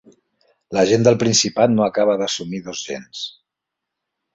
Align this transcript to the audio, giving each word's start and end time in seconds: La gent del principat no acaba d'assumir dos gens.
La 0.77 0.83
gent 0.93 1.05
del 1.09 1.19
principat 1.25 1.75
no 1.75 1.87
acaba 1.91 2.19
d'assumir 2.25 2.65
dos 2.71 2.85
gens. 2.91 3.27